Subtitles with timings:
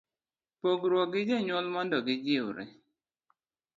[0.03, 0.03] C.
[0.59, 2.63] Pogruok gi jonyuol mondo gijiwre